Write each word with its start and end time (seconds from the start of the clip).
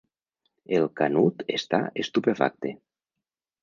El 0.77 0.87
Canut 1.01 1.45
està 1.59 1.83
estupefacte. 2.07 2.77